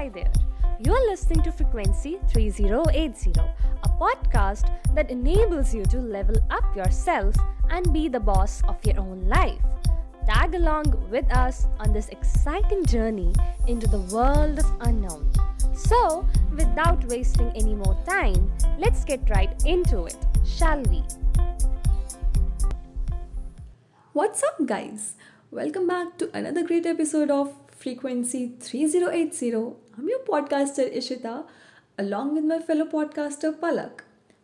Hi 0.00 0.08
there. 0.08 0.32
You're 0.78 1.10
listening 1.10 1.42
to 1.42 1.52
Frequency 1.52 2.18
3080, 2.32 3.32
a 3.84 3.88
podcast 4.00 4.64
that 4.94 5.10
enables 5.10 5.74
you 5.74 5.84
to 5.92 5.98
level 5.98 6.36
up 6.48 6.74
yourself 6.74 7.34
and 7.68 7.92
be 7.92 8.08
the 8.08 8.18
boss 8.18 8.62
of 8.64 8.82
your 8.82 8.98
own 8.98 9.28
life. 9.28 9.60
Tag 10.26 10.54
along 10.54 10.86
with 11.10 11.30
us 11.36 11.66
on 11.80 11.92
this 11.92 12.08
exciting 12.08 12.86
journey 12.86 13.34
into 13.66 13.86
the 13.86 14.00
world 14.08 14.60
of 14.60 14.72
unknown. 14.88 15.30
So, 15.74 16.26
without 16.56 17.04
wasting 17.04 17.52
any 17.54 17.74
more 17.74 18.02
time, 18.08 18.50
let's 18.78 19.04
get 19.04 19.28
right 19.28 19.52
into 19.66 20.06
it, 20.06 20.16
shall 20.46 20.80
we? 20.84 21.04
What's 24.14 24.42
up, 24.42 24.64
guys? 24.64 25.12
Welcome 25.50 25.86
back 25.86 26.16
to 26.24 26.30
another 26.32 26.64
great 26.66 26.86
episode 26.86 27.30
of 27.30 27.52
Frequency 27.80 28.56
3080. 28.60 29.54
I'm 29.96 30.06
your 30.06 30.18
podcaster 30.28 30.84
Ishita, 30.94 31.46
along 31.96 32.34
with 32.34 32.44
my 32.44 32.58
fellow 32.58 32.84
podcaster 32.84 33.58
Palak. 33.58 34.00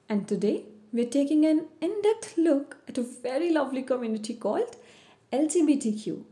And 0.08 0.26
today 0.26 0.64
we're 0.90 1.10
taking 1.10 1.44
an 1.44 1.66
in 1.82 2.00
depth 2.00 2.38
look 2.38 2.78
at 2.88 2.96
a 2.96 3.02
very 3.02 3.52
lovely 3.52 3.82
community 3.82 4.32
called 4.32 4.76
LGBTQ. 5.34 6.22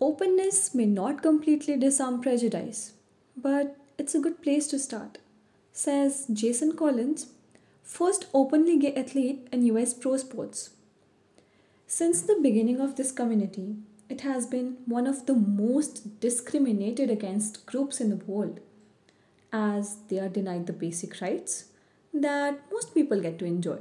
Openness 0.00 0.72
may 0.72 0.86
not 0.86 1.20
completely 1.20 1.76
disarm 1.76 2.20
prejudice, 2.20 2.92
but 3.36 3.76
it's 3.98 4.14
a 4.14 4.20
good 4.20 4.40
place 4.40 4.68
to 4.68 4.78
start, 4.78 5.18
says 5.72 6.26
Jason 6.32 6.76
Collins, 6.76 7.26
first 7.82 8.26
openly 8.32 8.78
gay 8.78 8.94
athlete 8.94 9.48
in 9.50 9.66
US 9.66 9.92
pro 9.92 10.16
sports. 10.16 10.70
Since 11.88 12.22
the 12.22 12.38
beginning 12.40 12.80
of 12.80 12.94
this 12.94 13.10
community, 13.10 13.78
it 14.08 14.20
has 14.20 14.46
been 14.46 14.76
one 14.86 15.06
of 15.06 15.26
the 15.26 15.34
most 15.34 16.20
discriminated 16.20 17.10
against 17.10 17.66
groups 17.66 18.00
in 18.00 18.10
the 18.10 18.24
world, 18.24 18.60
as 19.52 19.98
they 20.08 20.18
are 20.18 20.28
denied 20.28 20.66
the 20.66 20.72
basic 20.72 21.20
rights 21.20 21.66
that 22.12 22.60
most 22.70 22.94
people 22.94 23.20
get 23.20 23.38
to 23.38 23.44
enjoy. 23.44 23.78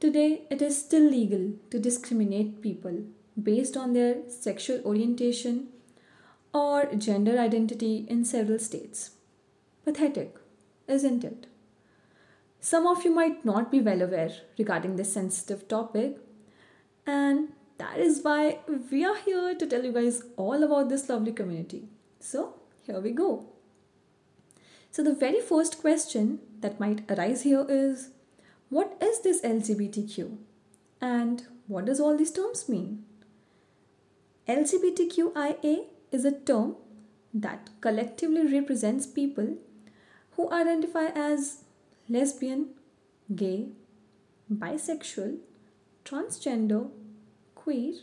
Today, 0.00 0.42
it 0.50 0.62
is 0.62 0.78
still 0.78 1.08
legal 1.08 1.52
to 1.70 1.78
discriminate 1.78 2.62
people 2.62 3.04
based 3.40 3.76
on 3.76 3.92
their 3.92 4.28
sexual 4.28 4.80
orientation 4.84 5.68
or 6.52 6.86
gender 6.96 7.38
identity 7.38 8.06
in 8.08 8.24
several 8.24 8.58
states. 8.58 9.10
Pathetic, 9.84 10.36
isn't 10.88 11.24
it? 11.24 11.46
Some 12.60 12.86
of 12.86 13.04
you 13.04 13.14
might 13.14 13.44
not 13.44 13.70
be 13.70 13.80
well 13.80 14.02
aware 14.02 14.32
regarding 14.58 14.96
this 14.96 15.12
sensitive 15.12 15.68
topic, 15.68 16.18
and 17.06 17.52
that 17.80 17.98
is 17.98 18.20
why 18.22 18.58
we 18.90 19.04
are 19.04 19.16
here 19.16 19.54
to 19.54 19.66
tell 19.66 19.84
you 19.84 19.92
guys 19.92 20.22
all 20.36 20.62
about 20.62 20.88
this 20.90 21.08
lovely 21.08 21.32
community. 21.32 21.84
So, 22.18 22.54
here 22.82 23.00
we 23.00 23.12
go. 23.12 23.46
So, 24.90 25.02
the 25.02 25.14
very 25.14 25.40
first 25.40 25.80
question 25.80 26.40
that 26.60 26.78
might 26.78 27.10
arise 27.10 27.42
here 27.42 27.64
is 27.68 28.10
what 28.68 28.96
is 29.00 29.22
this 29.22 29.40
LGBTQ? 29.42 30.36
And 31.00 31.46
what 31.68 31.86
does 31.86 32.00
all 32.00 32.16
these 32.16 32.32
terms 32.32 32.68
mean? 32.68 33.04
LGBTQIA 34.46 35.86
is 36.12 36.24
a 36.24 36.32
term 36.32 36.76
that 37.32 37.70
collectively 37.80 38.46
represents 38.52 39.06
people 39.06 39.56
who 40.32 40.52
identify 40.52 41.06
as 41.14 41.64
lesbian, 42.08 42.70
gay, 43.34 43.68
bisexual, 44.52 45.38
transgender, 46.04 46.90
queer, 47.70 47.94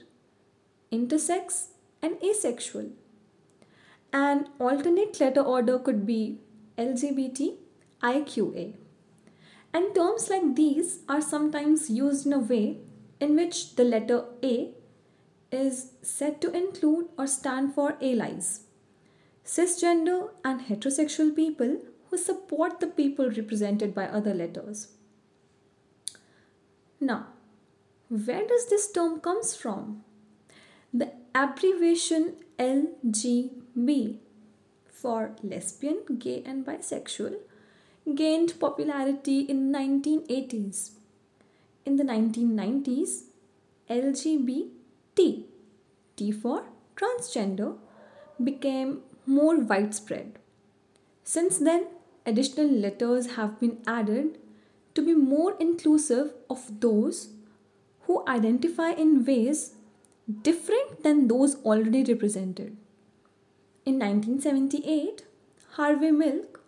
intersex, 0.94 1.68
and 2.02 2.16
asexual. 2.24 2.92
An 4.14 4.48
alternate 4.60 5.20
letter 5.20 5.42
order 5.42 5.78
could 5.78 6.06
be 6.06 6.40
LGBTIQA. 6.78 8.74
And 9.74 9.94
terms 9.94 10.30
like 10.30 10.56
these 10.56 11.00
are 11.10 11.22
sometimes 11.22 11.90
used 11.90 12.26
in 12.26 12.32
a 12.32 12.40
way 12.40 12.78
in 13.20 13.36
which 13.36 13.76
the 13.76 13.84
letter 13.84 14.24
A 14.42 14.72
is 15.52 15.92
said 16.02 16.40
to 16.42 16.52
include 16.56 17.10
or 17.18 17.28
stand 17.28 17.74
for 17.76 17.98
allies, 18.02 18.62
cisgender 19.46 20.30
and 20.46 20.62
heterosexual 20.62 21.36
people 21.36 21.80
who 22.10 22.18
support 22.18 22.80
the 22.80 22.88
people 22.88 23.30
represented 23.30 23.94
by 23.94 24.06
other 24.06 24.34
letters. 24.34 24.88
Now, 27.02 27.28
where 28.10 28.46
does 28.48 28.70
this 28.70 28.92
term 28.92 29.20
comes 29.20 29.56
from? 29.56 30.04
The 30.94 31.12
abbreviation 31.36 32.36
LGB 32.58 34.18
for 34.88 35.36
lesbian, 35.44 36.00
gay 36.18 36.42
and 36.46 36.66
bisexual 36.66 37.36
gained 38.16 38.60
popularity 38.60 39.42
in 39.42 39.72
1980s. 39.72 40.92
In 41.86 41.98
the 41.98 42.04
1990s, 42.04 43.24
LGBT 43.90 45.44
T, 46.16 46.32
for 46.32 46.64
transgender, 46.96 47.78
became 48.44 49.02
more 49.26 49.60
widespread. 49.60 50.40
Since 51.24 51.60
then, 51.60 51.88
additional 52.26 52.68
letters 52.68 53.36
have 53.36 53.60
been 53.60 53.78
added 53.86 54.38
to 54.96 55.02
be 55.02 55.14
more 55.14 55.56
inclusive 55.60 56.34
of 56.50 56.80
those 56.80 57.30
who 58.08 58.24
identify 58.28 58.90
in 58.92 59.24
ways 59.26 59.76
different 60.42 61.04
than 61.04 61.28
those 61.28 61.56
already 61.64 62.04
represented. 62.04 62.76
In 63.86 64.00
1978, 64.00 65.24
Harvey 65.74 66.12
Milk, 66.12 66.62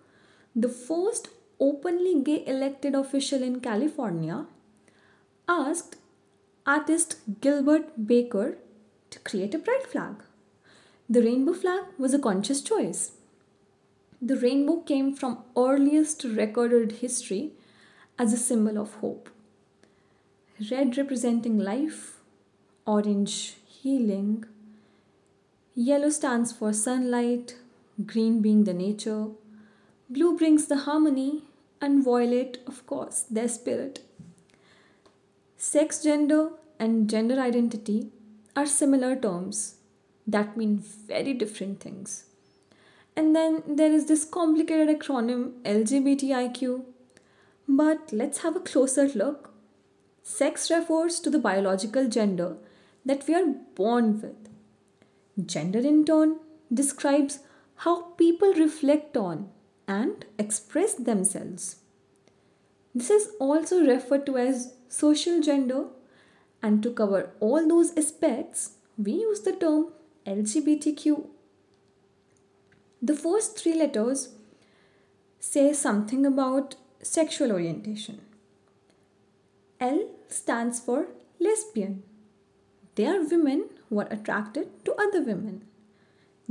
the 0.56 0.70
first 0.70 1.30
openly 1.60 2.22
gay 2.22 2.44
elected 2.46 2.96
official 2.96 3.44
in 3.44 3.60
California, 3.60 4.46
asked 5.48 5.98
artist 6.66 7.18
Gilbert 7.42 8.08
Baker 8.08 8.58
to 9.10 9.20
create 9.20 9.56
a 9.56 9.60
pride 9.60 9.84
flag. 9.84 10.24
The 11.10 11.22
rainbow 11.22 11.54
flag 11.54 11.86
was 11.98 12.14
a 12.14 12.20
conscious 12.20 12.62
choice. 12.62 13.14
The 14.22 14.38
rainbow 14.38 14.82
came 14.82 15.16
from 15.16 15.44
earliest 15.58 16.24
recorded 16.24 16.92
history 17.04 17.54
as 18.18 18.34
a 18.34 18.38
symbol 18.38 18.78
of 18.78 18.94
hope. 18.96 19.30
Red 20.70 20.98
representing 20.98 21.58
life, 21.58 22.18
orange 22.86 23.56
healing, 23.66 24.44
yellow 25.74 26.10
stands 26.10 26.52
for 26.52 26.74
sunlight, 26.74 27.56
green 28.06 28.42
being 28.42 28.66
the 28.66 28.74
nature, 28.74 29.28
blue 30.10 30.38
brings 30.38 30.68
the 30.68 30.80
harmony, 30.80 31.44
and 31.82 32.04
violet, 32.04 32.62
of 32.68 32.86
course, 32.86 33.22
their 33.32 33.48
spirit. 33.48 34.02
Sex, 35.56 36.04
gender, 36.04 36.50
and 36.78 37.10
gender 37.10 37.40
identity 37.40 38.12
are 38.54 38.66
similar 38.66 39.16
terms 39.16 39.76
that 40.28 40.58
mean 40.58 40.78
very 40.78 41.34
different 41.34 41.80
things. 41.80 42.26
And 43.16 43.34
then 43.36 43.64
there 43.66 43.92
is 43.92 44.08
this 44.08 44.26
complicated 44.26 44.90
acronym 44.90 45.62
LGBTIQ. 45.64 46.84
But 47.68 48.12
let's 48.12 48.40
have 48.40 48.56
a 48.56 48.62
closer 48.62 49.08
look. 49.08 49.49
Sex 50.32 50.70
refers 50.70 51.20
to 51.20 51.32
the 51.32 51.40
biological 51.40 52.08
gender 52.08 52.56
that 53.04 53.28
we 53.28 53.34
are 53.34 53.48
born 53.74 54.22
with. 54.22 54.48
Gender, 55.44 55.80
in 55.80 56.06
turn, 56.06 56.36
describes 56.72 57.40
how 57.78 58.02
people 58.22 58.54
reflect 58.54 59.18
on 59.18 59.50
and 59.88 60.26
express 60.38 60.94
themselves. 60.94 61.78
This 62.94 63.10
is 63.10 63.32
also 63.40 63.82
referred 63.84 64.28
to 64.28 64.38
as 64.38 64.76
social 64.88 65.42
gender, 65.42 65.86
and 66.62 66.84
to 66.84 66.92
cover 66.92 67.32
all 67.40 67.68
those 67.68 67.98
aspects, 67.98 68.74
we 68.98 69.14
use 69.14 69.42
the 69.42 69.54
term 69.54 69.88
LGBTQ. 70.28 71.26
The 73.02 73.16
first 73.16 73.58
three 73.58 73.74
letters 73.74 74.30
say 75.40 75.74
something 75.74 76.24
about 76.24 76.76
sexual 77.02 77.52
orientation. 77.52 78.22
L 79.80 80.08
stands 80.30 80.80
for 80.80 81.08
lesbian. 81.40 82.04
They 82.96 83.06
are 83.06 83.24
women 83.24 83.70
who 83.90 84.00
are 84.00 84.08
attracted 84.12 84.86
to 84.86 84.94
other 84.96 85.22
women. 85.22 85.64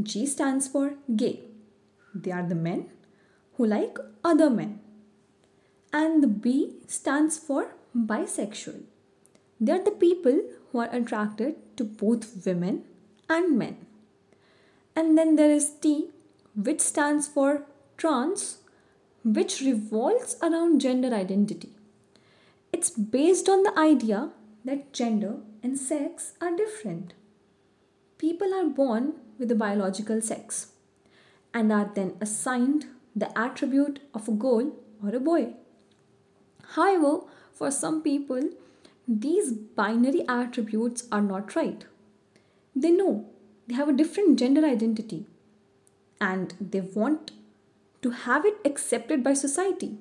G 0.03 0.27
stands 0.27 0.69
for 0.69 0.95
gay. 1.15 1.41
They 2.15 2.31
are 2.33 2.47
the 2.47 2.55
men 2.55 2.91
who 3.57 3.67
like 3.67 3.99
other 4.25 4.49
men. 4.51 4.81
And 5.93 6.23
the 6.23 6.29
B 6.29 6.77
stands 6.87 7.39
for 7.39 7.75
bisexual. 7.97 8.83
They 9.61 9.73
are 9.73 9.83
the 9.83 9.91
people 9.91 10.41
who 10.71 10.79
are 10.79 10.91
attracted 10.93 11.57
to 11.77 11.85
both 11.85 12.47
women 12.47 12.85
and 13.29 13.59
men. 13.59 13.87
And 14.95 15.17
then 15.17 15.37
there 15.37 15.51
is 15.51 15.71
T, 15.71 16.11
which 16.55 16.81
stands 16.81 17.27
for 17.27 17.63
trans, 17.97 18.59
which 19.25 19.61
revolves 19.61 20.37
around 20.43 20.81
gender 20.81 21.15
identity. 21.15 21.71
It's 22.73 22.91
based 22.91 23.49
on 23.49 23.63
the 23.63 23.79
idea 23.79 24.31
that 24.65 24.93
gender 24.93 25.37
and 25.63 25.79
sex 25.79 26.35
are 26.41 26.57
different. 26.57 27.15
People 28.19 28.53
are 28.55 28.69
born 28.69 29.15
with 29.39 29.51
a 29.51 29.55
biological 29.55 30.21
sex, 30.21 30.73
and 31.55 31.73
are 31.73 31.91
then 31.95 32.17
assigned 32.21 32.87
the 33.15 33.37
attribute 33.39 34.01
of 34.15 34.29
a 34.29 34.33
girl 34.33 34.73
or 35.03 35.15
a 35.15 35.21
boy. 35.21 35.55
However, 36.75 37.21
for 37.53 37.71
some 37.71 38.03
people, 38.03 38.51
these 39.07 39.53
binary 39.53 40.25
attributes 40.29 41.09
are 41.11 41.23
not 41.23 41.57
right. 41.57 41.85
They 42.77 42.91
know 42.91 43.27
they 43.67 43.75
have 43.75 43.89
a 43.89 43.93
different 43.93 44.39
gender 44.39 44.65
identity 44.65 45.25
and 46.21 46.55
they 46.61 46.81
want 46.81 47.33
to 48.03 48.11
have 48.11 48.45
it 48.45 48.59
accepted 48.65 49.25
by 49.25 49.35
society. 49.35 49.97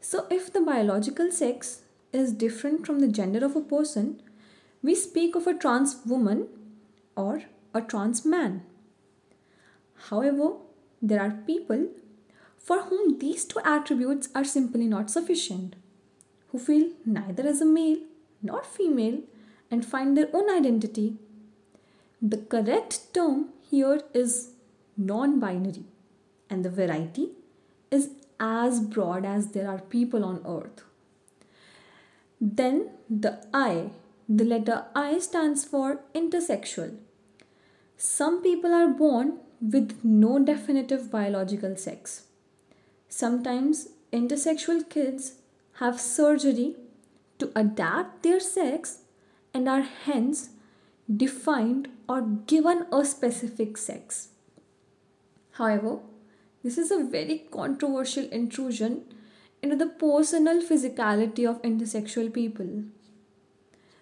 So, 0.00 0.26
if 0.30 0.52
the 0.52 0.62
biological 0.62 1.30
sex 1.30 1.82
is 2.12 2.32
different 2.32 2.86
from 2.86 3.00
the 3.00 3.08
gender 3.08 3.44
of 3.44 3.54
a 3.54 3.60
person, 3.60 4.22
we 4.82 4.94
speak 4.94 5.36
of 5.36 5.46
a 5.46 5.54
trans 5.54 5.96
woman 6.06 6.48
or 7.14 7.42
a 7.74 7.82
trans 7.82 8.24
man. 8.24 8.62
However, 10.08 10.52
there 11.02 11.20
are 11.20 11.42
people 11.46 11.88
for 12.56 12.82
whom 12.82 13.18
these 13.18 13.44
two 13.44 13.60
attributes 13.64 14.28
are 14.34 14.44
simply 14.44 14.86
not 14.86 15.10
sufficient, 15.10 15.76
who 16.48 16.58
feel 16.58 16.90
neither 17.04 17.46
as 17.46 17.60
a 17.60 17.66
male 17.66 17.98
nor 18.42 18.62
female 18.62 19.20
and 19.70 19.84
find 19.84 20.16
their 20.16 20.28
own 20.32 20.50
identity. 20.50 21.16
The 22.22 22.38
correct 22.38 23.12
term 23.12 23.50
here 23.70 24.00
is 24.14 24.50
non 24.96 25.40
binary, 25.40 25.84
and 26.48 26.64
the 26.64 26.70
variety 26.70 27.30
is 27.90 28.10
as 28.40 28.80
broad 28.80 29.24
as 29.24 29.48
there 29.52 29.68
are 29.68 29.78
people 29.78 30.24
on 30.24 30.42
earth. 30.46 30.82
Then 32.40 32.90
the 33.08 33.44
I, 33.52 33.90
the 34.28 34.44
letter 34.44 34.86
I 34.94 35.18
stands 35.18 35.64
for 35.64 36.00
intersexual. 36.14 36.96
Some 37.96 38.42
people 38.42 38.72
are 38.72 38.88
born 38.88 39.40
with 39.60 40.02
no 40.02 40.38
definitive 40.38 41.10
biological 41.10 41.76
sex. 41.76 42.22
Sometimes 43.08 43.88
intersexual 44.10 44.88
kids 44.88 45.34
have 45.74 46.00
surgery 46.00 46.76
to 47.38 47.50
adapt 47.54 48.22
their 48.22 48.40
sex 48.40 49.00
and 49.52 49.68
are 49.68 49.82
hence 49.82 50.50
defined 51.14 51.88
or 52.08 52.22
given 52.22 52.86
a 52.92 53.04
specific 53.04 53.76
sex. 53.76 54.28
However, 55.52 55.98
this 56.62 56.76
is 56.76 56.90
a 56.90 57.02
very 57.02 57.46
controversial 57.50 58.28
intrusion 58.30 59.04
into 59.62 59.76
the 59.76 59.86
personal 59.86 60.62
physicality 60.62 61.48
of 61.48 61.62
intersexual 61.62 62.32
people. 62.32 62.84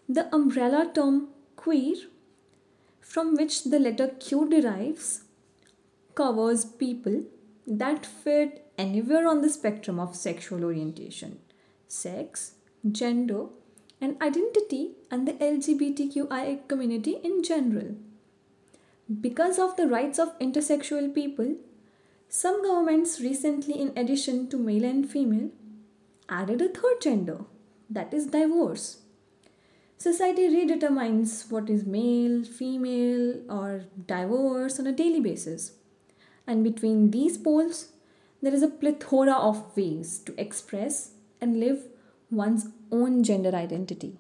The 0.08 0.32
umbrella 0.34 0.90
term 0.94 1.28
queer, 1.56 1.96
from 3.00 3.34
which 3.34 3.64
the 3.64 3.78
letter 3.78 4.08
Q 4.08 4.48
derives, 4.48 5.22
covers 6.14 6.64
people 6.64 7.24
that 7.66 8.06
fit 8.06 8.70
anywhere 8.76 9.28
on 9.28 9.42
the 9.42 9.48
spectrum 9.48 10.00
of 10.00 10.16
sexual 10.16 10.64
orientation, 10.64 11.38
sex, 11.86 12.54
gender, 12.90 13.46
and 14.00 14.20
identity, 14.22 14.92
and 15.10 15.26
the 15.26 15.32
LGBTQI 15.32 16.68
community 16.68 17.18
in 17.22 17.42
general. 17.42 17.96
Because 19.20 19.58
of 19.58 19.76
the 19.76 19.88
rights 19.88 20.18
of 20.18 20.38
intersexual 20.38 21.14
people, 21.14 21.56
some 22.28 22.62
governments 22.62 23.20
recently, 23.20 23.80
in 23.80 23.96
addition 23.96 24.48
to 24.50 24.58
male 24.58 24.84
and 24.84 25.10
female, 25.10 25.50
added 26.28 26.60
a 26.60 26.68
third 26.68 27.00
gender 27.00 27.44
that 27.88 28.12
is 28.12 28.26
diverse. 28.26 28.98
Society 29.96 30.42
redetermines 30.42 31.50
what 31.50 31.68
is 31.68 31.84
male, 31.84 32.44
female, 32.44 33.42
or 33.50 33.84
diverse 34.06 34.78
on 34.78 34.86
a 34.86 34.92
daily 34.92 35.20
basis. 35.20 35.72
And 36.46 36.62
between 36.62 37.10
these 37.10 37.36
poles, 37.36 37.92
there 38.40 38.54
is 38.54 38.62
a 38.62 38.68
plethora 38.68 39.32
of 39.32 39.76
ways 39.76 40.20
to 40.20 40.40
express 40.40 41.12
and 41.40 41.58
live 41.58 41.88
one's 42.30 42.68
own 42.92 43.24
gender 43.24 43.54
identity. 43.54 44.18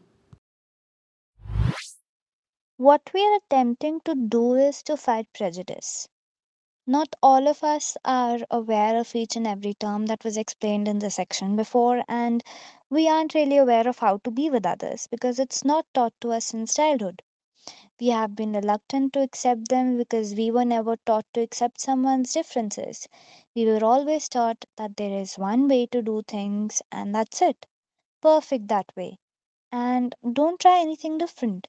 What 2.76 3.10
we 3.12 3.20
are 3.22 3.36
attempting 3.36 4.00
to 4.04 4.14
do 4.14 4.54
is 4.54 4.82
to 4.84 4.96
fight 4.96 5.26
prejudice. 5.34 6.08
Not 6.88 7.14
all 7.22 7.46
of 7.46 7.62
us 7.62 7.96
are 8.04 8.40
aware 8.50 8.98
of 8.98 9.14
each 9.14 9.36
and 9.36 9.46
every 9.46 9.74
term 9.74 10.06
that 10.06 10.24
was 10.24 10.36
explained 10.36 10.88
in 10.88 10.98
the 10.98 11.08
section 11.08 11.54
before, 11.54 12.02
and 12.08 12.42
we 12.90 13.08
aren't 13.08 13.34
really 13.34 13.58
aware 13.58 13.86
of 13.86 14.00
how 14.00 14.18
to 14.24 14.32
be 14.32 14.50
with 14.50 14.66
others 14.66 15.06
because 15.06 15.38
it's 15.38 15.64
not 15.64 15.86
taught 15.94 16.14
to 16.22 16.32
us 16.32 16.46
since 16.46 16.74
childhood. 16.74 17.22
We 18.00 18.08
have 18.08 18.34
been 18.34 18.54
reluctant 18.54 19.12
to 19.12 19.22
accept 19.22 19.68
them 19.68 19.98
because 19.98 20.34
we 20.34 20.50
were 20.50 20.64
never 20.64 20.96
taught 20.96 21.26
to 21.34 21.42
accept 21.42 21.80
someone's 21.80 22.32
differences. 22.32 23.06
We 23.54 23.66
were 23.66 23.84
always 23.84 24.28
taught 24.28 24.64
that 24.76 24.96
there 24.96 25.12
is 25.20 25.38
one 25.38 25.68
way 25.68 25.86
to 25.86 26.02
do 26.02 26.22
things 26.22 26.82
and 26.92 27.14
that's 27.14 27.42
it. 27.42 27.66
Perfect 28.22 28.68
that 28.68 28.96
way. 28.96 29.18
And 29.72 30.14
don't 30.32 30.60
try 30.60 30.80
anything 30.80 31.18
different. 31.18 31.68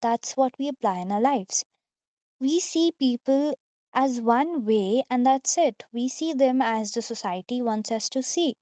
That's 0.00 0.36
what 0.36 0.58
we 0.58 0.68
apply 0.68 1.00
in 1.00 1.12
our 1.12 1.20
lives. 1.20 1.64
We 2.40 2.60
see 2.60 2.92
people 2.92 3.54
as 3.96 4.20
one 4.20 4.64
way 4.64 5.02
and 5.10 5.26
that's 5.26 5.58
it. 5.58 5.82
We 5.92 6.08
see 6.08 6.32
them 6.32 6.62
as 6.62 6.92
the 6.92 7.02
society 7.02 7.60
wants 7.60 7.90
us 7.90 8.08
to 8.10 8.22
see. 8.22 8.56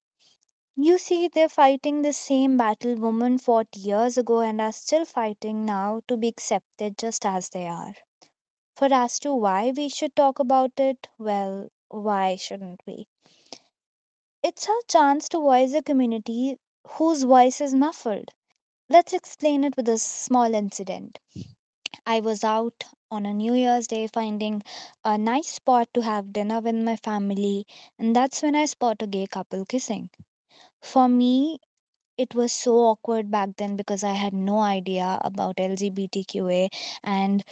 You 0.77 0.99
see, 0.99 1.29
they're 1.29 1.49
fighting 1.49 2.03
the 2.03 2.13
same 2.13 2.57
battle 2.57 2.97
women 2.97 3.39
fought 3.39 3.77
years 3.77 4.19
ago 4.19 4.41
and 4.41 4.61
are 4.61 4.73
still 4.73 5.05
fighting 5.05 5.67
now 5.67 6.03
to 6.09 6.17
be 6.17 6.29
accepted 6.29 6.99
just 6.99 7.27
as 7.27 7.51
they 7.51 7.67
are. 7.67 7.95
For 8.77 8.93
as 8.93 9.19
to 9.21 9.35
why 9.35 9.73
we 9.77 9.89
should 9.89 10.17
talk 10.17 10.39
about 10.39 10.73
it, 10.79 11.09
well, 11.19 11.69
why 11.89 12.37
shouldn't 12.37 12.83
we? 12.87 13.09
It's 14.45 14.69
our 14.69 14.81
chance 14.87 15.29
to 15.31 15.41
voice 15.41 15.75
a 15.75 15.83
community 15.83 16.61
whose 16.87 17.25
voice 17.25 17.61
is 17.61 17.75
muffled. 17.75 18.31
Let's 18.89 19.13
explain 19.13 19.65
it 19.65 19.77
with 19.77 19.89
a 19.89 19.99
small 19.99 20.55
incident. 20.55 21.19
I 22.07 22.21
was 22.21 22.45
out 22.45 22.85
on 23.15 23.27
a 23.27 23.33
New 23.35 23.55
Year's 23.55 23.87
Day 23.89 24.07
finding 24.09 24.63
a 25.05 25.17
nice 25.19 25.49
spot 25.49 25.89
to 25.95 26.03
have 26.03 26.33
dinner 26.33 26.61
with 26.61 26.75
my 26.77 26.97
family, 26.97 27.67
and 27.99 28.15
that's 28.17 28.43
when 28.43 28.55
I 28.57 28.67
spot 28.67 29.03
a 29.03 29.07
gay 29.07 29.27
couple 29.27 29.65
kissing. 29.65 30.11
For 30.83 31.09
me, 31.09 31.61
it 32.19 32.35
was 32.35 32.53
so 32.53 32.77
awkward 32.77 33.31
back 33.31 33.57
then 33.57 33.77
because 33.77 34.05
I 34.05 34.13
had 34.15 34.35
no 34.35 34.59
idea 34.61 35.19
about 35.23 35.61
LGBTQA 35.61 36.69
and 37.05 37.45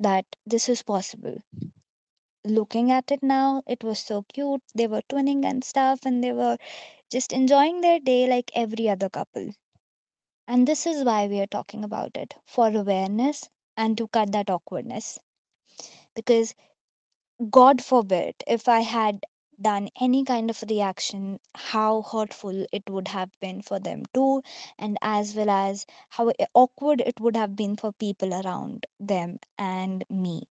that 0.00 0.26
this 0.46 0.68
is 0.68 0.82
possible. 0.82 1.38
Looking 2.46 2.90
at 2.90 3.10
it 3.10 3.22
now, 3.22 3.62
it 3.66 3.84
was 3.84 3.98
so 3.98 4.22
cute. 4.22 4.62
They 4.74 4.86
were 4.86 5.02
twinning 5.02 5.44
and 5.44 5.62
stuff, 5.62 6.06
and 6.06 6.24
they 6.24 6.32
were 6.32 6.56
just 7.10 7.32
enjoying 7.32 7.82
their 7.82 8.00
day 8.00 8.28
like 8.28 8.50
every 8.54 8.88
other 8.88 9.10
couple. 9.10 9.50
And 10.48 10.66
this 10.66 10.86
is 10.86 11.04
why 11.04 11.28
we 11.28 11.40
are 11.40 11.46
talking 11.46 11.84
about 11.84 12.16
it 12.16 12.34
for 12.46 12.68
awareness 12.68 13.48
and 13.76 13.96
to 13.98 14.08
cut 14.08 14.32
that 14.32 14.50
awkwardness. 14.50 15.18
Because 16.14 16.54
God 17.50 17.82
forbid 17.82 18.34
if 18.46 18.68
I 18.68 18.80
had 18.80 19.24
done 19.60 19.88
any 20.00 20.24
kind 20.24 20.50
of 20.50 20.62
reaction, 20.68 21.40
how 21.54 22.02
hurtful 22.02 22.66
it 22.72 22.88
would 22.90 23.08
have 23.08 23.30
been 23.40 23.62
for 23.62 23.78
them 23.80 24.04
too, 24.14 24.42
and 24.78 24.98
as 25.02 25.34
well 25.34 25.50
as 25.50 25.86
how 26.10 26.30
awkward 26.54 27.00
it 27.00 27.20
would 27.20 27.36
have 27.36 27.56
been 27.56 27.76
for 27.76 27.92
people 27.92 28.34
around 28.34 28.86
them 29.00 29.38
and 29.58 30.04
me. 30.10 30.42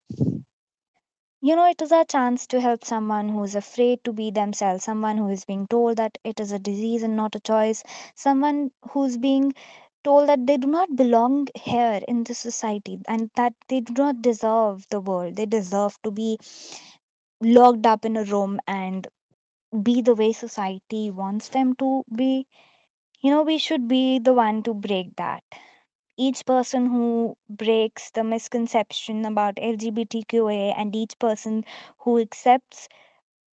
You 1.41 1.55
know, 1.55 1.65
it 1.65 1.81
is 1.81 1.93
our 1.93 2.03
chance 2.03 2.45
to 2.47 2.59
help 2.59 2.83
someone 2.83 3.29
who 3.29 3.43
is 3.43 3.55
afraid 3.55 4.03
to 4.03 4.11
be 4.11 4.31
themselves, 4.31 4.83
someone 4.83 5.17
who 5.17 5.29
is 5.29 5.45
being 5.45 5.65
told 5.67 5.95
that 5.97 6.17
it 6.25 6.41
is 6.41 6.51
a 6.51 6.59
disease 6.59 7.03
and 7.03 7.15
not 7.15 7.35
a 7.35 7.39
choice, 7.39 7.83
someone 8.15 8.71
who's 8.89 9.17
being 9.17 9.53
told 10.05 10.29
that 10.29 10.47
they 10.47 10.57
do 10.57 10.67
not 10.67 10.95
belong 10.95 11.49
here 11.55 12.01
in 12.07 12.23
this 12.23 12.39
society 12.39 12.99
and 13.09 13.31
that 13.35 13.55
they 13.67 13.81
do 13.81 13.93
not 13.93 14.21
deserve 14.21 14.87
the 14.91 15.01
world. 15.01 15.35
They 15.35 15.47
deserve 15.47 16.01
to 16.03 16.11
be 16.11 16.39
locked 17.41 17.85
up 17.85 18.03
in 18.05 18.17
a 18.17 18.23
room 18.25 18.59
and 18.67 19.07
be 19.83 20.01
the 20.01 20.15
way 20.15 20.33
society 20.33 21.11
wants 21.11 21.49
them 21.49 21.75
to 21.75 22.03
be. 22.15 22.47
You 23.21 23.31
know, 23.31 23.43
we 23.43 23.57
should 23.57 23.87
be 23.87 24.19
the 24.19 24.33
one 24.33 24.63
to 24.63 24.73
break 24.73 25.15
that. 25.17 25.43
Each 26.17 26.45
person 26.45 26.87
who 26.87 27.37
breaks 27.49 28.11
the 28.11 28.23
misconception 28.23 29.25
about 29.25 29.57
LGBTQA 29.57 30.73
and 30.77 30.95
each 30.95 31.17
person 31.19 31.65
who 31.99 32.19
accepts 32.19 32.89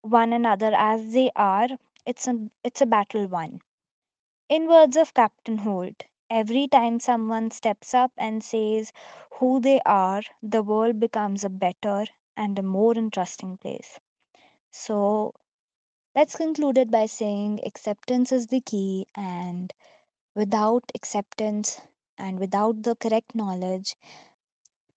one 0.01 0.33
another 0.33 0.73
as 0.75 1.13
they 1.13 1.31
are, 1.35 1.69
it's 2.05 2.27
a 2.27 2.49
it's 2.63 2.81
a 2.81 2.87
battle 2.87 3.27
won. 3.27 3.61
In 4.49 4.67
words 4.67 4.95
of 4.97 5.13
Captain 5.15 5.57
Holt, 5.57 6.03
every 6.29 6.67
time 6.67 6.99
someone 6.99 7.51
steps 7.51 7.93
up 7.93 8.11
and 8.17 8.43
says 8.43 8.91
who 9.33 9.59
they 9.59 9.81
are, 9.85 10.21
the 10.41 10.63
world 10.63 10.99
becomes 10.99 11.43
a 11.43 11.49
better 11.49 12.05
and 12.37 12.59
a 12.59 12.63
more 12.63 12.95
interesting 12.97 13.57
place. 13.57 13.99
So 14.71 15.33
let's 16.15 16.35
conclude 16.35 16.77
it 16.77 16.91
by 16.91 17.07
saying 17.07 17.61
acceptance 17.65 18.31
is 18.31 18.47
the 18.47 18.61
key, 18.61 19.07
and 19.15 19.73
without 20.35 20.91
acceptance 20.95 21.81
and 22.17 22.39
without 22.39 22.83
the 22.83 22.95
correct 22.95 23.35
knowledge, 23.35 23.95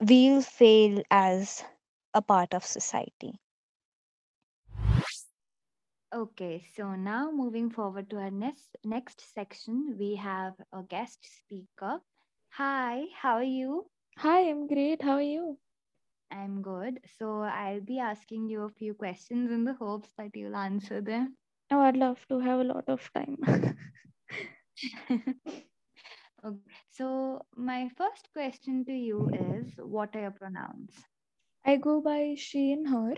we'll 0.00 0.42
fail 0.42 1.02
as 1.10 1.64
a 2.12 2.20
part 2.20 2.52
of 2.52 2.64
society. 2.66 3.40
Okay, 6.12 6.62
so 6.74 6.94
now 6.94 7.30
moving 7.30 7.70
forward 7.70 8.10
to 8.10 8.16
our 8.18 8.30
next 8.30 8.76
next 8.84 9.20
section, 9.34 9.96
we 9.98 10.16
have 10.16 10.54
a 10.72 10.82
guest 10.82 11.24
speaker. 11.24 12.00
Hi, 12.50 13.06
how 13.14 13.34
are 13.36 13.42
you? 13.42 13.90
Hi, 14.18 14.48
I'm 14.50 14.66
great. 14.68 15.02
How 15.02 15.12
are 15.16 15.22
you? 15.22 15.58
I'm 16.32 16.62
good. 16.62 17.00
So 17.18 17.42
I'll 17.42 17.80
be 17.80 17.98
asking 17.98 18.48
you 18.48 18.62
a 18.64 18.68
few 18.70 18.94
questions 18.94 19.50
in 19.50 19.64
the 19.64 19.74
hopes 19.74 20.12
that 20.18 20.34
you'll 20.36 20.56
answer 20.56 21.00
them. 21.00 21.36
Oh, 21.70 21.80
I'd 21.80 21.96
love 21.96 22.26
to 22.28 22.38
have 22.40 22.60
a 22.60 22.64
lot 22.64 22.88
of 22.88 23.10
time. 23.12 23.38
Okay, 26.44 26.72
So 26.88 27.46
my 27.56 27.88
first 27.96 28.28
question 28.32 28.84
to 28.84 28.92
you 28.92 29.28
is, 29.30 29.74
what 29.78 30.14
are 30.16 30.20
your 30.22 30.30
pronouns? 30.30 31.06
I 31.64 31.76
go 31.76 32.00
by 32.00 32.34
she 32.36 32.72
and 32.72 32.88
her, 32.88 33.16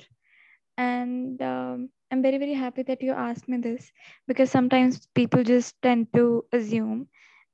and 0.76 1.40
um, 1.43 1.90
I'm 2.11 2.23
very, 2.23 2.38
very 2.38 2.54
happy 2.54 2.83
that 2.83 3.02
you 3.02 3.12
asked 3.12 3.49
me 3.49 3.59
this 3.59 3.93
because 4.26 4.50
sometimes 4.50 5.07
people 5.14 5.43
just 5.43 5.81
tend 5.83 6.12
to 6.14 6.45
assume, 6.52 7.09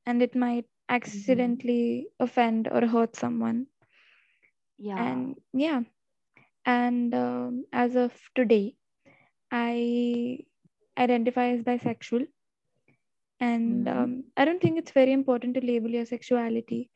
and 0.06 0.22
it 0.22 0.34
might 0.34 0.66
accidentally 0.88 2.08
offend 2.20 2.68
or 2.68 2.86
hurt 2.86 3.16
someone. 3.16 3.66
Yeah. 4.78 4.96
And 4.96 5.36
yeah, 5.52 5.82
and 6.64 7.14
um, 7.14 7.64
as 7.72 7.96
of 7.96 8.12
today, 8.34 8.76
I 9.50 10.40
identify 10.98 11.48
as 11.48 11.62
bisexual. 11.62 12.26
And 13.40 13.88
Mhm. 13.88 13.88
um, 13.88 14.24
I 14.36 14.44
don't 14.44 14.60
think 14.60 14.78
it's 14.78 14.92
very 14.92 15.12
important 15.12 15.54
to 15.54 15.60
label 15.64 15.90
your 15.90 16.04
sexuality. 16.06 16.90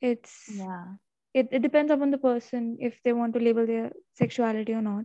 It's 0.00 0.66
Yeah. 0.70 0.96
it, 1.34 1.48
it 1.52 1.62
depends 1.62 1.90
upon 1.92 2.10
the 2.10 2.18
person 2.18 2.76
if 2.80 3.00
they 3.02 3.12
want 3.12 3.34
to 3.34 3.40
label 3.40 3.66
their 3.66 3.92
sexuality 4.14 4.72
or 4.72 4.82
not 4.82 5.04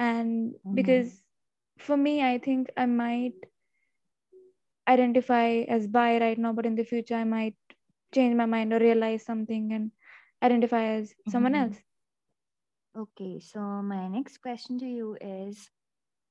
and 0.00 0.56
Mhm. 0.64 0.80
because 0.80 1.24
for 1.78 1.96
me 1.96 2.22
i 2.22 2.38
think 2.38 2.70
i 2.76 2.86
might 2.86 3.34
identify 4.88 5.48
as 5.76 5.86
bi 5.88 6.18
right 6.20 6.38
now 6.38 6.52
but 6.52 6.66
in 6.66 6.76
the 6.76 6.84
future 6.84 7.14
i 7.16 7.24
might 7.24 7.56
change 8.14 8.34
my 8.34 8.46
mind 8.46 8.72
or 8.72 8.78
realize 8.78 9.24
something 9.24 9.72
and 9.72 9.92
identify 10.42 10.82
as 10.84 11.14
someone 11.26 11.54
Mhm. 11.54 11.74
else 11.74 11.82
Okay, 12.96 13.38
so 13.40 13.60
my 13.82 14.08
next 14.08 14.38
question 14.38 14.78
to 14.78 14.86
you 14.86 15.16
is, 15.20 15.70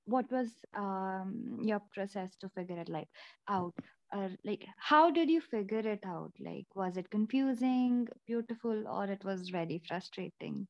what 0.06 0.30
was 0.32 0.66
um 0.74 1.58
your 1.62 1.80
process 1.94 2.36
to 2.38 2.50
figure 2.50 2.80
it 2.80 2.90
like 2.90 3.10
out? 3.48 3.74
Or 4.14 4.30
like, 4.44 4.66
how 4.78 5.10
did 5.12 5.30
you 5.30 5.42
figure 5.42 5.86
it 5.96 6.06
out? 6.06 6.34
Like, 6.40 6.68
was 6.76 6.98
it 6.98 7.10
confusing, 7.10 8.08
beautiful, 8.26 8.88
or 8.88 9.06
it 9.06 9.24
was 9.26 9.50
very 9.50 9.80
frustrating? 9.88 10.68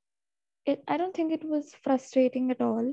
It, 0.65 0.83
i 0.87 0.97
don't 0.97 1.15
think 1.15 1.31
it 1.31 1.43
was 1.43 1.73
frustrating 1.83 2.51
at 2.51 2.61
all 2.61 2.91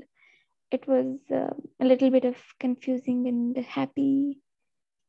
it 0.71 0.87
was 0.87 1.19
uh, 1.31 1.53
a 1.79 1.85
little 1.85 2.09
bit 2.09 2.25
of 2.25 2.37
confusing 2.59 3.27
and 3.27 3.57
happy 3.57 4.39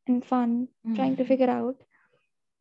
and 0.06 0.24
fun 0.24 0.68
trying 0.94 1.16
to 1.16 1.24
Mhm. 1.24 1.24
figure 1.24 1.50
out 1.50 1.76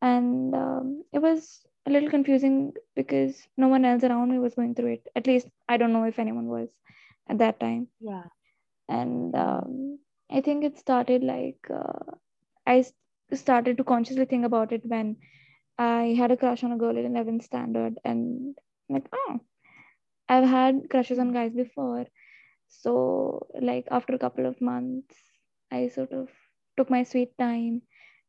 and 0.02 0.54
um, 0.54 1.04
it 1.12 1.20
was 1.20 1.66
a 1.86 1.90
little 1.90 2.10
confusing 2.10 2.72
because 2.94 3.48
no 3.56 3.68
one 3.68 3.84
else 3.84 4.02
around 4.04 4.30
me 4.30 4.38
was 4.38 4.54
going 4.54 4.74
through 4.74 4.92
it 4.92 5.08
at 5.16 5.26
least 5.26 5.48
i 5.68 5.76
don't 5.76 5.92
know 5.92 6.04
if 6.04 6.18
anyone 6.18 6.46
was 6.48 6.68
at 7.28 7.38
that 7.38 7.58
time 7.60 7.88
Yeah. 8.00 8.24
and 8.88 9.34
um, 9.34 9.98
i 10.30 10.40
think 10.40 10.64
it 10.64 10.76
started 10.78 11.22
like 11.22 11.68
uh, 11.70 12.12
i 12.66 12.84
started 13.32 13.76
to 13.76 13.84
consciously 13.84 14.24
think 14.24 14.44
about 14.44 14.72
it 14.72 14.82
when 14.92 15.16
i 15.78 16.14
had 16.20 16.30
a 16.32 16.36
crush 16.36 16.62
on 16.64 16.72
a 16.72 16.78
girl 16.82 16.96
in 16.96 17.06
11th 17.06 17.42
standard 17.42 17.94
and 18.04 18.56
like 18.88 19.08
oh 19.14 19.40
i've 20.28 20.44
had 20.48 20.88
crushes 20.90 21.18
on 21.18 21.32
guys 21.32 21.54
before. 21.54 22.06
So 22.68 23.46
like 23.60 23.86
after 23.90 24.14
a 24.14 24.18
couple 24.18 24.46
of 24.46 24.60
months 24.60 25.16
i 25.70 25.88
sort 25.88 26.12
of 26.12 26.30
took 26.76 26.90
my 26.90 27.02
sweet 27.02 27.36
time 27.38 27.82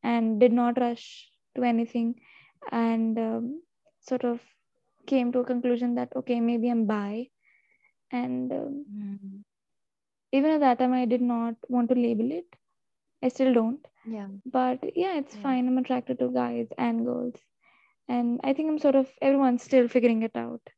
and 0.03 0.39
did 0.39 0.51
not 0.53 0.79
rush 0.79 1.32
to 1.56 1.63
anything 1.63 2.15
and 2.72 3.18
um, 3.20 3.62
sort 4.00 4.24
of 4.25 4.41
came 5.08 5.32
to 5.34 5.39
a 5.39 5.46
conclusion 5.53 5.96
that 5.96 6.15
okay 6.15 6.39
maybe 6.39 6.70
i'm 6.70 6.86
bi. 6.86 7.27
And 8.12 8.51
um, 8.51 8.86
Mhm. 8.88 9.44
even 10.32 10.51
at 10.51 10.60
that 10.62 10.77
time 10.79 10.94
i 10.94 11.06
did 11.06 11.22
not 11.22 11.56
want 11.70 11.89
to 11.89 11.96
label 11.96 12.32
it. 12.32 12.56
I 13.24 13.29
still 13.29 13.53
don't. 13.53 13.86
Yeah. 14.03 14.27
but 14.46 14.96
yeah 14.96 15.15
it's 15.18 15.36
Yeah. 15.36 15.44
fine. 15.44 15.68
I'm 15.68 15.77
attracted 15.77 16.20
to 16.20 16.29
guys 16.32 16.68
and 16.77 17.06
girls. 17.06 17.36
And 18.08 18.39
i 18.44 18.53
think 18.53 18.70
i'm 18.70 18.79
sort 18.79 18.96
of 18.96 19.12
everyone's 19.22 19.63
still 19.63 19.88
figuring 19.88 20.22
it 20.24 20.36
out 20.36 20.70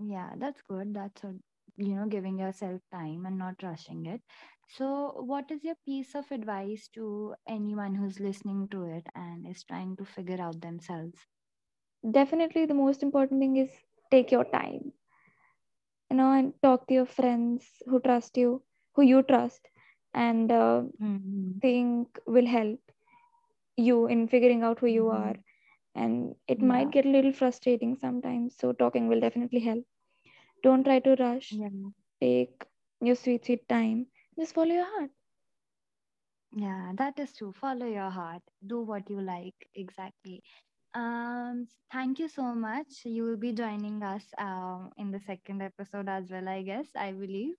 Yeah, 0.00 0.32
that's 0.36 0.62
good. 0.62 0.94
That's 0.94 1.24
a, 1.24 1.34
you 1.76 1.94
know, 1.94 2.06
giving 2.06 2.38
yourself 2.38 2.80
time 2.92 3.26
and 3.26 3.38
not 3.38 3.62
rushing 3.62 4.06
it. 4.06 4.22
So, 4.68 5.12
what 5.22 5.50
is 5.50 5.64
your 5.64 5.76
piece 5.84 6.14
of 6.14 6.30
advice 6.32 6.88
to 6.94 7.34
anyone 7.48 7.94
who's 7.94 8.20
listening 8.20 8.68
to 8.70 8.84
it 8.84 9.06
and 9.14 9.46
is 9.46 9.64
trying 9.64 9.96
to 9.96 10.04
figure 10.04 10.40
out 10.40 10.60
themselves? 10.60 11.26
definitely 12.10 12.64
the 12.66 12.74
most 12.74 13.02
important 13.02 13.40
thing 13.40 13.56
is 13.56 13.84
take 14.10 14.30
your 14.32 14.44
time 14.44 14.92
you 16.10 16.16
know 16.16 16.30
and 16.32 16.52
talk 16.62 16.86
to 16.86 16.94
your 16.94 17.06
friends 17.06 17.66
who 17.86 18.00
trust 18.06 18.36
you 18.42 18.62
who 18.94 19.02
you 19.02 19.22
trust 19.22 19.68
and 20.14 20.50
uh, 20.52 20.82
Mm-hmm. 21.02 21.58
think 21.62 22.18
will 22.26 22.46
help 22.46 22.80
you 23.76 24.06
in 24.06 24.26
figuring 24.28 24.62
out 24.62 24.78
who 24.80 24.86
you 24.86 25.08
are 25.08 25.36
and 26.02 26.34
it 26.54 26.62
Yeah. 26.62 26.72
might 26.72 26.90
get 26.96 27.06
a 27.06 27.14
little 27.16 27.32
frustrating 27.40 27.94
sometimes 28.04 28.56
so 28.56 28.72
talking 28.72 29.08
will 29.08 29.20
definitely 29.26 29.60
help 29.68 29.84
don't 30.62 30.84
try 30.84 30.98
to 31.08 31.16
rush 31.24 31.50
Yeah. 31.50 31.68
take 32.20 32.64
your 33.00 33.16
sweet 33.24 33.44
sweet 33.44 33.68
time 33.68 34.06
just 34.38 34.54
follow 34.54 34.74
your 34.80 34.90
heart 34.96 35.10
Yeah, 36.52 36.92
that 36.96 37.18
is 37.18 37.34
true. 37.36 37.52
Follow 37.52 37.86
your 37.86 38.10
heart. 38.10 38.42
Do 38.66 38.80
what 38.82 39.08
you 39.10 39.20
like. 39.20 39.68
Exactly. 39.74 40.42
Um, 40.94 41.66
thank 41.92 42.18
you 42.18 42.28
so 42.28 42.54
much. 42.54 43.04
You 43.04 43.24
will 43.24 43.36
be 43.36 43.52
joining 43.52 44.02
us 44.02 44.32
um 44.38 44.92
in 44.96 45.10
the 45.12 45.20
second 45.20 45.62
episode 45.62 46.08
as 46.08 46.30
well, 46.30 46.48
I 46.48 46.62
guess, 46.62 46.88
I 46.96 47.12
believe. 47.12 47.56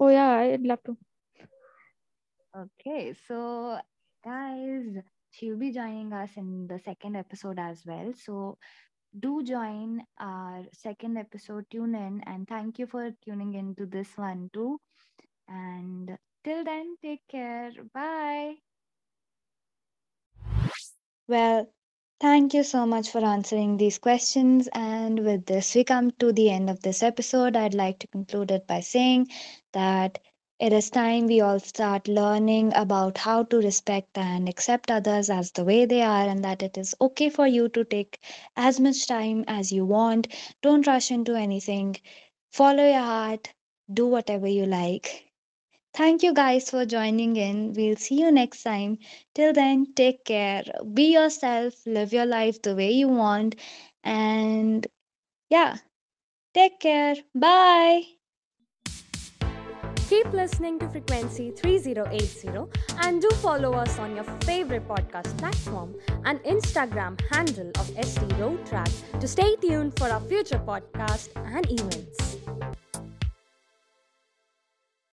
oh 0.00 0.08
yeah 0.08 0.32
i'd 0.38 0.66
love 0.66 0.82
to 0.84 0.96
Okay, 2.56 3.12
so 3.14 3.78
guys, 4.24 4.96
she'll 5.38 5.56
be 5.56 5.70
joining 5.72 6.12
us 6.12 6.30
in 6.36 6.66
the 6.66 6.78
second 6.78 7.16
episode 7.16 7.58
as 7.58 7.82
well. 7.86 8.12
So 8.14 8.58
do 9.18 9.42
join 9.42 10.02
our 10.18 10.64
second 10.72 11.16
episode, 11.16 11.64
tune 11.70 11.94
in, 11.94 12.22
and 12.26 12.46
thank 12.48 12.78
you 12.78 12.86
for 12.86 13.10
tuning 13.24 13.54
into 13.54 13.86
this 13.86 14.08
one 14.16 14.50
too. 14.52 14.78
And 15.48 16.18
till 16.44 16.64
then, 16.64 16.96
take 17.02 17.22
care. 17.28 17.70
Bye. 17.94 18.56
Well, 21.28 21.72
thank 22.20 22.54
you 22.54 22.62
so 22.64 22.86
much 22.86 23.10
for 23.10 23.24
answering 23.24 23.76
these 23.76 23.98
questions. 23.98 24.68
And 24.72 25.24
with 25.24 25.46
this, 25.46 25.74
we 25.74 25.84
come 25.84 26.10
to 26.12 26.32
the 26.32 26.50
end 26.50 26.70
of 26.70 26.82
this 26.82 27.02
episode. 27.02 27.56
I'd 27.56 27.74
like 27.74 27.98
to 28.00 28.06
conclude 28.08 28.50
it 28.50 28.66
by 28.66 28.80
saying 28.80 29.28
that 29.72 30.18
it 30.60 30.72
is 30.72 30.90
time 30.90 31.26
we 31.26 31.40
all 31.40 31.58
start 31.60 32.08
learning 32.08 32.72
about 32.74 33.18
how 33.18 33.42
to 33.44 33.56
respect 33.58 34.16
and 34.18 34.48
accept 34.48 34.90
others 34.90 35.30
as 35.30 35.52
the 35.52 35.64
way 35.64 35.84
they 35.86 36.02
are, 36.02 36.28
and 36.28 36.44
that 36.44 36.62
it 36.62 36.78
is 36.78 36.94
okay 37.00 37.30
for 37.30 37.46
you 37.46 37.68
to 37.70 37.84
take 37.84 38.20
as 38.56 38.80
much 38.80 39.06
time 39.06 39.44
as 39.48 39.72
you 39.72 39.84
want. 39.84 40.28
Don't 40.62 40.86
rush 40.86 41.10
into 41.10 41.34
anything. 41.34 41.96
Follow 42.52 42.84
your 42.84 43.00
heart. 43.00 43.52
Do 43.92 44.06
whatever 44.06 44.46
you 44.46 44.66
like. 44.66 45.24
Thank 45.94 46.22
you 46.22 46.32
guys 46.34 46.70
for 46.70 46.86
joining 46.86 47.36
in. 47.36 47.74
We'll 47.74 47.96
see 47.96 48.20
you 48.20 48.32
next 48.32 48.62
time. 48.62 48.98
Till 49.34 49.52
then, 49.52 49.92
take 49.94 50.24
care. 50.24 50.64
Be 50.94 51.12
yourself. 51.12 51.74
Live 51.86 52.12
your 52.12 52.26
life 52.26 52.62
the 52.62 52.74
way 52.74 52.92
you 52.92 53.08
want. 53.08 53.56
And 54.04 54.86
yeah, 55.50 55.78
take 56.54 56.80
care. 56.80 57.16
Bye. 57.34 58.17
Keep 60.08 60.32
listening 60.32 60.78
to 60.78 60.88
Frequency 60.88 61.50
3080 61.50 62.48
and 63.02 63.20
do 63.20 63.28
follow 63.42 63.74
us 63.74 63.98
on 63.98 64.14
your 64.14 64.24
favorite 64.40 64.88
podcast 64.88 65.36
platform 65.36 65.94
and 66.24 66.42
Instagram 66.44 67.20
handle 67.30 67.68
of 67.78 67.86
SD 67.90 68.40
Road 68.40 68.64
Track 68.64 68.88
to 69.20 69.28
stay 69.28 69.54
tuned 69.56 69.98
for 69.98 70.08
our 70.08 70.20
future 70.20 70.62
podcast 70.66 71.28
and 71.36 71.70
events. 71.70 72.27